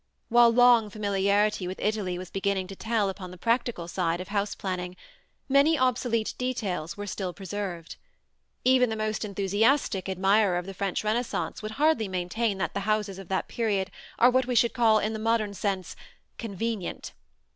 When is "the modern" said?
15.13-15.53